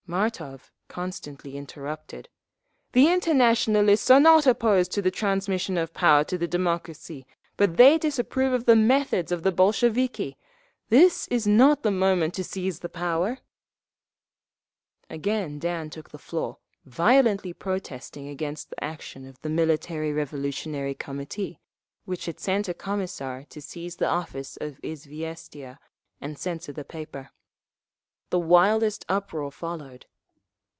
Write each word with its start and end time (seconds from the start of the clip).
Martov, 0.09 0.69
constantly 0.89 1.55
interrupted: 1.55 2.27
"The 2.91 3.07
Internationalists 3.07 4.11
are 4.11 4.19
not 4.19 4.45
opposed 4.45 4.91
to 4.91 5.01
the 5.01 5.09
transmission 5.09 5.77
of 5.77 5.93
power 5.93 6.25
to 6.25 6.37
the 6.37 6.49
democracy, 6.49 7.25
but 7.55 7.77
they 7.77 7.97
disapprove 7.97 8.51
of 8.51 8.65
the 8.65 8.75
methods 8.75 9.31
of 9.31 9.43
the 9.43 9.53
Bolsheviki. 9.53 10.35
This 10.89 11.29
is 11.29 11.47
not 11.47 11.83
the 11.83 11.91
moment 11.91 12.33
to 12.33 12.43
seize 12.43 12.79
the 12.79 12.89
power…." 12.89 13.37
Again 15.09 15.59
Dan 15.59 15.89
took 15.89 16.09
the 16.09 16.17
floor, 16.17 16.57
violently 16.83 17.53
protesting 17.53 18.27
against 18.27 18.69
the 18.69 18.83
action 18.83 19.25
of 19.25 19.39
the 19.39 19.49
Military 19.49 20.11
Revolutionary 20.11 20.93
Committee, 20.95 21.61
which 22.03 22.25
had 22.25 22.37
sent 22.37 22.67
a 22.67 22.73
Commissar 22.73 23.45
to 23.45 23.61
seize 23.61 23.95
the 23.95 24.09
office 24.09 24.57
of 24.59 24.81
Izviestia 24.83 25.77
and 26.19 26.37
censor 26.37 26.73
the 26.73 26.83
paper. 26.83 27.29
The 28.29 28.39
wildest 28.39 29.05
uproar 29.09 29.51
followed. 29.51 30.05